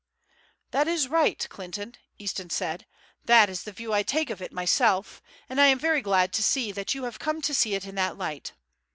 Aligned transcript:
"That 0.71 0.87
is 0.87 1.07
right, 1.09 1.45
Clinton," 1.51 1.93
Easton 2.17 2.49
said; 2.49 2.87
"that 3.25 3.51
is 3.51 3.61
the 3.65 3.71
view 3.71 3.93
I 3.93 4.01
take 4.01 4.31
of 4.31 4.41
it 4.41 4.51
myself, 4.51 5.21
and 5.47 5.61
I 5.61 5.67
am 5.67 5.77
very 5.77 6.01
glad 6.01 6.33
to 6.33 6.41
see 6.41 6.71
that 6.71 6.95
you 6.95 7.03
have 7.03 7.19
come 7.19 7.39
to 7.43 7.53
see 7.53 7.75
it 7.75 7.85
in 7.85 7.93
that 7.93 8.17
light. 8.17 8.53